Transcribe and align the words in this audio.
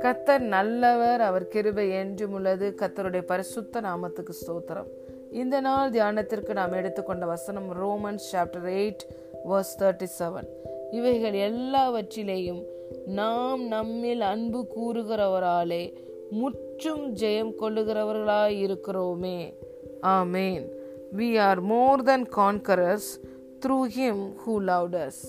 கத்தர் 0.00 0.38
நல்லவர் 0.38 1.20
அவர் 1.20 1.48
கிருபை 1.48 1.90
என்றும் 1.90 2.32
உள்ளது. 2.32 2.74
கத்தருடைய 2.76 3.22
பரிசுத்த 3.22 3.80
நாமத்துக்கு 3.80 4.30
ஸ்தோத்திரம். 4.30 4.86
இந்த 5.30 5.60
நாள் 5.60 5.90
தியானத்திற்கு 5.90 6.52
நாம் 6.52 6.72
எடுத்துக்கொண்ட 6.72 7.26
வசனம் 7.26 7.72
Romans 7.82 8.36
chapter 8.36 8.66
eight 8.66 9.04
verse 9.50 9.74
thirty 9.78 10.06
seven. 10.18 10.48
இவைகள் 10.90 11.32
எல்லாவற்றிலேயும் 11.32 12.64
நாம் 13.06 13.66
நம்மில் 13.66 14.20
அன்பு 14.20 14.66
கூறுகிறவராலே 14.76 15.92
முற்றும் 16.30 17.14
ஜெயம் 17.14 17.54
கொள்ளுகிறவர்களாய் 17.60 18.58
இருக்கிறோமே 18.60 19.54
ஆமேன். 20.02 20.68
We 21.16 21.40
are 21.40 21.60
more 21.60 22.02
than 22.02 22.28
conquerors 22.36 23.20
through 23.66 23.76
him 23.98 24.22
who 24.46 24.52
loved 24.60 24.96
us 25.06 25.22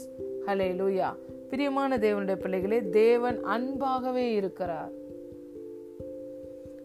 hallelujah 0.80 1.10
பிரியமான 1.50 1.98
தேவனுடைய 1.98 2.36
பிள்ளைகளே 2.36 2.90
தேவன் 2.90 3.44
அன்பாகவே 3.46 4.34
இருக்கிறார். 4.34 4.91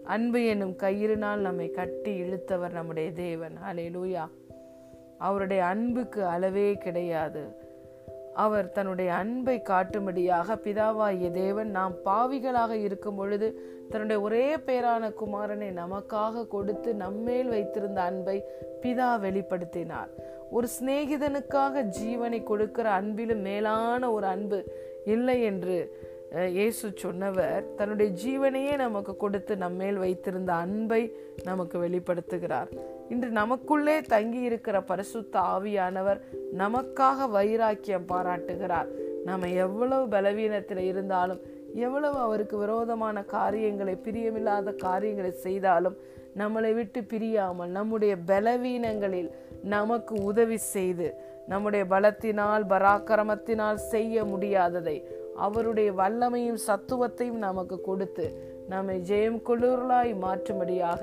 அன்பு 0.05 0.45
என்னும் 0.45 0.75
கயிறினால் 0.83 1.37
நம்மை 1.37 1.71
கட்டி 1.71 2.23
இழுத்தவர் 2.23 2.73
நம்முடைய 2.73 3.13
தேவன். 3.13 3.55
ஹலே 3.69 3.87
லூயா 3.97 4.25
அவருடைய 5.19 5.65
அன்புக்கு 5.65 6.25
அளவே 6.25 6.75
கிடையாது. 6.75 7.67
அவர் 8.35 8.71
தன்னுடைய 8.71 9.15
அன்பை 9.15 9.63
காட்டும்படியாக 9.69 10.57
பிதாவாகிய 10.65 11.31
தேவன் 11.31 11.71
நாம் 11.71 11.95
பாவிகளாக 12.05 12.71
இருக்கும் 12.71 13.17
பொழுது 13.17 13.49
தன்னுடைய 13.91 14.23
ஒரே 14.23 14.57
பேரான 14.57 15.13
குமாரனை 15.21 15.71
நமக்காக 15.83 16.47
கொடுத்து 16.47 16.95
நம்மேல் 16.95 17.49
வைத்திருந்த 17.49 18.01
அன்பை 18.01 18.45
பிதா 18.83 19.11
வெளிப்படுத்தினார். 19.25 20.13
ஒரு 20.51 20.69
சிநேகிதனுக்காக 20.81 21.83
ஜீவனை 21.99 22.43
கொடுக்கிற 22.43 22.87
அன்பிலும் 22.91 23.43
மேலான 23.49 24.13
ஒரு 24.13 24.27
அன்பு 24.27 24.59
இல்லை 25.05 25.43
என்று 25.43 25.77
இயேசு 26.53 26.87
சொன்னவர். 26.95 27.75
தன்னுடைய 27.77 28.09
ஜீவனையே 28.23 28.77
நமக்கு 28.77 29.17
கொடுத்து 29.17 29.57
நம்மேல் 29.57 29.97
வைத்திருந்த 29.97 30.53
அன்பை 30.53 31.01
நமக்கு 31.45 31.77
வெளிப்படுத்துகிறார். 31.85 32.71
இன்று 33.09 33.29
நமக்குள்ளே 33.31 34.01
தங்கி 34.01 34.41
இருக்கிற 34.41 34.77
பரிசுத்த 34.81 35.41
ஆவியானவர் 35.41 36.21
நமக்காக 36.59 37.29
வைராக்கியம் 37.31 38.05
பாராட்டுகிறார். 38.05 38.91
நம்ம 39.25 39.49
எவ்வளவு 39.65 40.05
பலவீனத்தில் 40.09 40.79
இருந்தாலும் 40.79 41.41
எவ்வளவு 41.75 42.19
அவருக்கு 42.19 42.57
விரோதமான 42.59 43.23
காரியங்களை 43.23 43.95
பிரியமில்லாத 44.05 44.75
காரியங்களை 44.77 45.33
செய்தாலும் 45.47 45.97
நம்மளை 46.37 46.75
விட்டு 46.75 47.01
பிரியாமல் 47.03 47.71
நம்முடைய 47.71 48.17
பலவீனங்களில் 48.27 49.31
நமக்கு 49.75 50.15
உதவி 50.31 50.59
செய்து 50.75 51.09
நம்முடைய 51.47 51.85
பலத்தினால் 51.91 52.65
பராக்கிரமத்தினால் 52.73 53.81
செய்ய 53.93 54.25
முடியாததை 54.25 54.97
அவருடைய 55.37 55.89
வல்லமையும் 55.93 56.63
சத்துவத்தையும் 56.67 57.43
நமக்கு 57.47 57.77
கொடுத்து 57.81 58.27
நம்மை 58.69 58.97
ஜெயம் 59.11 59.39
கொள்ளுவர்களாய் 59.49 60.13
மாற்றும்படியாக 60.25 61.03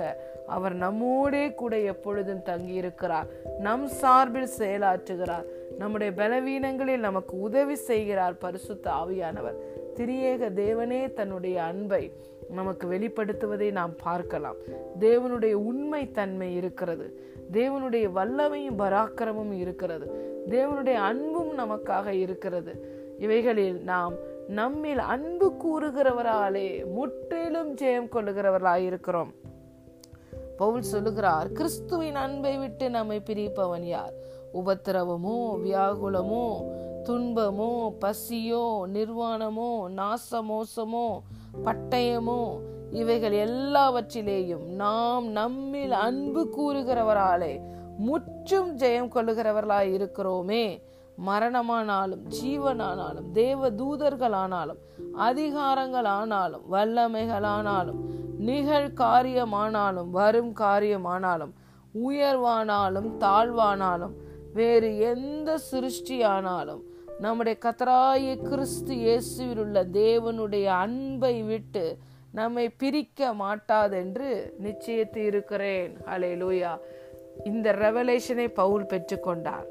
அவர் 0.56 0.76
நம்மோடே 0.76 1.46
கூட 1.62 1.74
எப்பொழுதும் 1.94 2.44
தங்கியிருக்கிறார். 2.46 3.30
நம் 3.60 3.86
சார்பில் 4.02 4.56
செயலாற்றுகிறார். 4.58 5.46
நம்முடைய 5.78 6.12
பலவீனங்களில் 6.18 7.06
நமக்கு 7.08 7.34
உதவி 7.48 7.76
செய்கிறார் 7.90 8.36
பரிசுத்த 8.38 8.92
ஆவியானவர். 9.04 9.58
திரியேக 9.96 10.50
தேவனே 10.50 11.14
தன்னுடைய 11.14 11.64
அன்பை 11.64 12.12
நமக்கு 12.50 12.88
வெளிப்படுத்துவதை 12.88 13.72
நாம் 13.72 13.96
பார்க்கலாம். 14.04 14.56
தேவனுடைய 15.00 15.54
உண்மை 15.54 16.12
தன்மை 16.12 16.56
இருக்கிறது. 16.56 17.34
தேவனுடைய 17.52 18.10
வல்லமையும் 18.16 18.78
பராக்கிரமும் 18.78 19.52
இருக்கிறது. 19.52 20.08
தேவனுடைய 20.50 20.94
அன்பும் 20.94 21.58
நமக்காக 21.60 22.08
இருக்கிறது. 22.08 23.04
இவைகளில் 23.20 23.84
நாம் 23.84 24.14
நம்மில் 24.48 24.98
அன்பு 24.98 25.54
கூறுகிறவராலே 25.64 26.86
முற்றிலும் 26.86 27.76
ஜெயம் 27.76 28.10
கொள்ளுகிறவர்களாய் 28.12 28.86
இருக்கிறோம் 28.86 29.34
பவுல் 30.58 30.82
சொல்லுகிறார் 30.82 31.52
கிறிஸ்துவின் 31.52 32.16
அன்பை 32.16 32.58
விட்டு 32.58 32.90
நம்மை 32.90 33.22
பிரிப்பவன் 33.26 33.82
யார்? 33.82 34.14
உபத்திரவமோ 34.56 35.38
வியாகுலமோ 35.64 36.46
துன்பமோ 37.04 37.90
பசியோ 38.00 38.88
நிர்வாணமோ 38.94 39.72
நாசமோசமோ 39.96 41.22
பட்டயமோ 41.66 42.60
இவைகள் 42.92 43.32
எல்லாவற்றிலேயும் 43.32 44.66
நாம் 44.68 45.28
நம்மில் 45.28 45.92
அன்பு 45.92 46.48
கூறுகிறவராலே 46.58 47.54
முற்றும் 47.98 48.78
ஜெயம் 48.78 49.12
கொள்ளுகிறவர்களாய் 49.12 49.92
இருக்கிறோமே. 49.94 50.82
மரணமானாலும் 51.28 52.24
ஜீவனானாலும் 52.44 53.32
தேவ 53.34 53.72
தூதர்களானாலும் 53.72 54.82
அதிகாரங்களானாலும் 55.18 56.66
வல்லமைகளானாலும் 56.72 58.02
நிகழ் 58.38 58.92
காரியமானாலும் 58.96 60.10
வரும் 60.10 60.54
காரியமானாலும் 60.54 61.54
உயர்வானாலும் 62.08 63.10
தாழ்வானாலும் 63.18 64.16
வேறு 64.56 65.00
எந்த 65.00 65.60
சிருஷ்டியானாலும் 65.72 66.84
நம்முடைய 67.20 67.58
கத்தராய 67.66 68.42
கிறிஸ்து 68.50 68.94
இயேசுவில் 68.96 69.58
உள்ள 69.58 69.84
தேவனுடைய 69.84 70.66
அன்பை 70.66 71.42
விட்டு 71.42 71.98
நம்மை 72.32 72.70
பிரிக்க 72.70 73.34
மாட்டாதென்று 73.34 74.30
நிச்சயத்து 74.64 75.18
இருக்கிறேன். 75.18 75.98
அலே 76.06 76.32
லூயா 76.42 76.72
இந்த 77.44 77.72
ரெவலேஷனை 77.72 78.48
பவுல் 78.54 78.84
பெற்றுக்கொண்டார். 78.84 79.68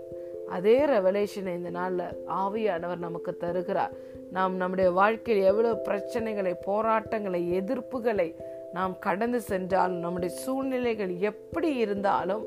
அதே 0.48 0.84
ரெவலேஷனை 0.84 1.54
இந்த 1.60 1.70
நாளில் 1.70 2.26
ஆவியானவர் 2.28 3.04
நமக்கு 3.06 3.36
தருகிறார். 3.36 3.94
நாம் 4.32 4.54
நம்முடைய 4.56 4.90
வாழ்க்கையில் 4.90 5.44
எவ்வளவு 5.44 5.82
பிரச்சனைகளை 5.88 6.54
போராட்டங்களை 6.64 7.42
எதிர்ப்புகளை 7.60 8.28
நாம் 8.72 8.98
கடந்து 8.98 9.40
சென்றாலும் 9.40 10.04
நம்முடைய 10.06 10.34
சூழ்நிலைகள் 10.34 11.18
எப்படி 11.18 11.74
இருந்தாலும் 11.74 12.44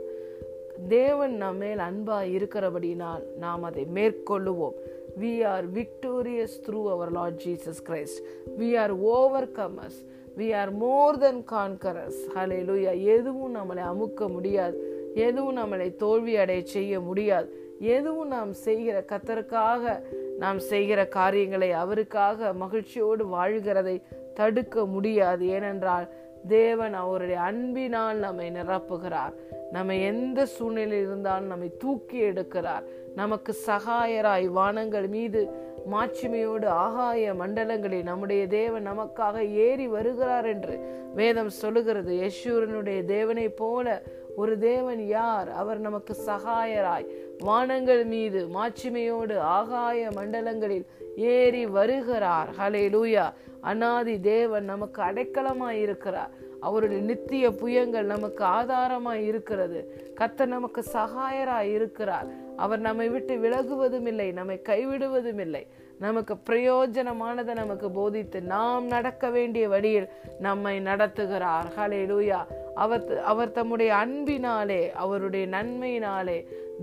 தேவன் 0.87 1.35
நம்மேல் 1.35 1.77
அன்பா 1.77 2.17
இருக்கிறபடினால் 2.35 3.23
நாம் 3.39 3.63
அதை 3.63 3.87
மேற்கொள்ளுவோம். 3.95 4.77
We 5.19 5.45
are 5.45 5.71
victorious 5.71 6.57
through 6.65 6.89
our 6.89 7.11
Lord 7.11 7.41
Jesus 7.45 7.81
Christ 7.87 8.19
we 8.59 8.77
are 8.77 8.91
overcomers 9.51 9.99
we 10.37 10.55
are 10.55 10.71
more 10.71 11.17
than 11.17 11.45
conquerors 11.51 12.19
hallelujah 12.69 13.03
எதுவும் 13.03 13.55
நம்மளை 13.55 13.81
அமுக்க 13.93 14.29
முடியாது. 14.29 14.95
எதுவும் 15.15 15.57
நம்மளை 15.57 15.95
தோல்வி 15.95 16.35
அடைய 16.35 16.61
செய்ய 16.65 16.99
முடியாது. 16.99 17.75
எதுவும் 17.79 18.27
நாம் 18.27 18.53
செய்கிற 18.53 19.05
கத்தருக்காக 19.11 20.01
நாம் 20.39 20.59
செய்கிற 20.59 21.07
காரியங்களை 21.07 21.71
அவருக்காக 21.71 22.53
மகிழ்ச்சியோடு 22.53 23.25
வாழ்கிறதை 23.25 24.01
தடுக்க 24.33 24.85
முடியாது. 24.85 25.47
ஏனென்றால் 25.47 26.07
தேவன் 26.47 26.93
அவருடைய 26.93 27.41
அன்பினால் 27.41 28.17
நம்மை 28.17 28.51
நிரப்புகிறார். 28.51 29.33
நம்ம 29.71 29.95
எந்த 29.95 30.45
சூழ்நிலையில் 30.45 31.07
இருந்தாலும் 31.07 31.47
நம்மை 31.47 31.71
தூக்கி 31.77 32.21
எடுக்கிறார். 32.21 32.83
நமக்கு 33.15 33.55
சகாயராய் 33.65 34.45
வானங்கள் 34.45 35.07
மீது 35.07 35.49
மாட்சிமையோடு 35.91 36.65
ஆகாய 36.65 37.33
மண்டலங்களில் 37.33 38.03
நம்முடைய 38.03 38.47
தேவன் 38.47 38.87
நமக்காக 38.87 39.49
ஏறி 39.49 39.87
வருகிறார் 39.87 40.45
என்று 40.45 40.75
வேதம் 41.15 41.49
சொல்லுகிறது. 41.49 42.13
யசூரனுடைய 42.13 43.05
தேவனை 43.05 43.49
போல 43.49 44.01
ஒரு 44.37 44.59
தேவன் 44.59 45.07
யார்? 45.07 45.49
அவர் 45.51 45.79
நமக்கு 45.79 46.15
சகாயராய். 46.25 47.05
வானங்கள் 47.39 48.05
மீது 48.05 48.47
மாட்சிமையோடு 48.47 49.37
ஆகாய 49.37 50.09
மண்டலங்களில் 50.09 50.85
ஏறி 51.15 51.65
வருகிறார். 51.65 52.49
ஹலே 52.59 52.83
லூயா 52.95 53.33
அனாதி 53.61 54.19
தேவன் 54.19 54.63
நமக்கு 54.63 55.01
அடைக்கலமாய் 55.01 55.81
இருக்கிறார். 55.81 56.29
அவருடைய 56.59 57.03
நித்திய 57.03 57.49
புயங்கள் 57.49 58.03
நமக்கு 58.03 58.43
ஆதாரமாய் 58.43 59.25
இருக்கிறது. 59.25 59.79
கத்த 60.19 60.45
நமக்கு 60.45 60.83
சகாயராய் 60.93 61.73
இருக்கிறார். 61.73 62.27
அவர் 62.57 62.79
நம்மை 62.79 63.09
விட்டு 63.09 63.35
விலகுவதும் 63.35 64.07
இல்லை 64.07 64.31
நம்மை 64.31 64.61
கைவிடுவதும் 64.69 65.39
இல்லை 65.39 65.67
நமக்கு 65.99 66.35
பிரயோஜனமானதை 66.49 67.53
நமக்கு 67.53 67.91
போதித்து 67.91 68.41
நாம் 68.41 68.87
நடக்க 68.87 69.29
வேண்டிய 69.29 69.67
வழியில் 69.67 70.09
நம்மை 70.39 70.79
நடத்துகிறார். 70.79 71.67
ஹலே 71.77 72.01
லூயா 72.05 72.41
அவர் 72.83 73.05
அவர் 73.31 73.55
தம்முடைய 73.57 73.91
அன்பினாலே 73.95 74.81
அவருடைய 75.03 75.45
நன்மையினாலே 75.47 76.37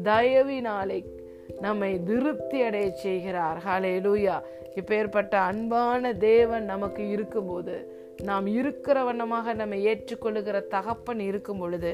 தயவினாலே 0.05 0.99
நம்மை 1.61 1.91
திருப்தி 2.03 2.59
அடைய 2.63 2.89
செய்கிறார். 3.05 3.59
ஹலே 3.67 3.95
லூயா 4.07 4.37
இப்பேற்பட்ட 4.79 5.35
அன்பான 5.51 6.13
தேவன் 6.31 6.65
நமக்கு 6.73 7.03
இருக்கும்போது 7.09 7.77
நாம் 8.29 8.47
இருக்கிற 8.61 8.97
வண்ணமாக 9.05 9.55
நம்மை 9.61 9.79
ஏற்றுக்கொள்ளுகிற 9.87 10.59
தகப்பன் 10.75 11.23
இருக்கும் 11.29 11.59
பொழுது 11.59 11.91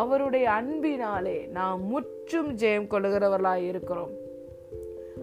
அவருடைய 0.00 0.46
அன்பினாலே 0.50 1.38
நாம் 1.58 1.82
முற்றும் 1.92 2.50
ஜெயம் 2.56 2.90
கொள்ளுகிறவர்களாய் 2.92 3.66
இருக்கிறோம். 3.72 4.12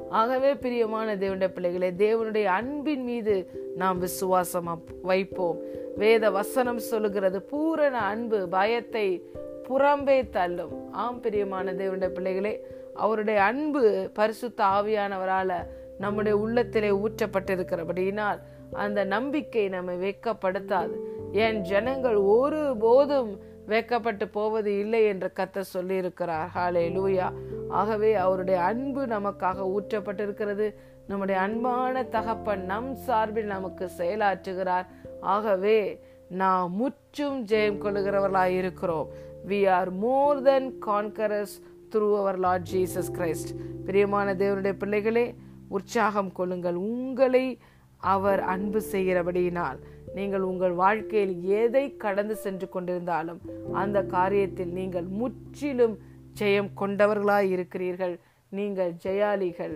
ஆகவே 0.09 0.55
பிரியமான 0.55 1.15
தேவனுடைய 1.15 1.47
பிள்ளைகளே 1.47 1.91
தேவனுடைய 1.91 2.45
அன்பின் 2.45 3.03
மீது 3.03 3.49
நாம் 3.75 4.01
விசுவாசமா 4.01 4.77
வைப்போம். 5.01 5.59
வேத 5.95 6.29
வசனம் 6.29 6.77
சொல்லுகிறது 6.77 7.41
பூரண 7.41 7.97
அன்பு 7.97 8.47
பயத்தை 8.47 9.29
புறம்பே 9.69 10.29
தள்ளும். 10.29 10.91
ஆம் 10.91 11.19
பிரியமான 11.19 11.73
தேவனுடைய 11.73 12.07
பிள்ளைகளே 12.07 12.65
அவருடைய 12.93 13.43
அன்பு 13.43 14.09
பரிசுத்த 14.13 14.63
ஆவியானவரால 14.63 15.53
நம்முடைய 15.97 16.37
உள்ளத்திலே 16.37 16.89
ஊற்றப்பட்டிருக்கிறபடியினால் 16.89 18.39
அந்த 18.71 19.03
நம்பிக்கை 19.03 19.67
நம்மை 19.67 19.95
வெக்கப்படுத்தாது 19.95 20.95
என் 21.31 21.61
ஜனங்கள் 21.61 22.15
ஒரு 22.15 22.75
போதும் 22.79 23.39
வெக்கப்பட்டு 23.67 24.25
போவது 24.31 24.79
இல்லை 24.79 25.05
என்று 25.05 25.31
கத்த 25.35 25.63
சொல்லியிருக்கிறார். 25.73 26.47
ஹாலே 26.55 26.85
லூயா 26.89 27.31
ஆகவே 27.69 28.13
அவருடைய 28.15 28.61
அன்பு 28.61 29.05
நமக்காக 29.05 29.65
ஊற்றப்பட்டிருக்கிறது. 29.75 30.73
நம்முடைய 31.07 31.41
அன்பான 31.41 32.03
தகப்பன் 32.03 32.65
நம் 32.65 32.95
சார்பில் 32.95 33.45
நமக்கு 33.45 33.89
செயலாற்றுகிறார். 33.97 34.85
ஆகவே 35.21 36.01
நாம் 36.29 36.71
முற்றும் 36.71 37.45
ஜெயம் 37.45 37.81
கொள்ளுகிறவர்களாய் 37.83 38.55
இருக்கிறோம். 38.57 39.07
We 39.47 39.69
are 39.69 39.91
more 39.91 40.41
than 40.41 40.73
conquerors 40.85 41.55
through 41.91 42.17
our 42.17 42.39
Lord 42.39 42.67
Jesus 42.73 43.11
Christ 43.13 43.51
பிரியமான 43.85 44.33
தேவனுடைய 44.33 44.71
பிள்ளைகளே 44.71 45.35
உற்சாகம் 45.67 46.31
கொள்ளுங்கள். 46.31 46.75
உங்களை 46.75 47.59
அவர் 47.97 48.39
அன்பு 48.39 48.81
செய்கிறபடியினால் 48.91 49.77
நீங்கள் 50.15 50.41
உங்கள் 50.41 50.71
வாழ்க்கையில் 50.71 51.43
எதை 51.43 51.95
கடந்து 51.95 52.35
சென்று 52.35 52.69
கொண்டிருந்தாலும் 52.73 53.39
அந்த 53.73 54.03
காரியத்தில் 54.03 54.71
நீங்கள் 54.71 55.03
முற்றிலும் 55.03 55.97
ஜெயம் 56.39 56.69
கொண்டவர்களாய் 56.81 57.49
இருக்கிறீர்கள். 57.49 58.19
நீங்கள் 58.49 58.93
ஜெயாலிகள் 59.03 59.75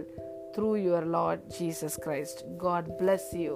through 0.58 0.70
your 0.86 1.06
Lord 1.06 1.44
Jesus 1.60 1.98
Christ 2.06 2.42
God 2.58 2.90
bless 3.00 3.32
you 3.36 3.54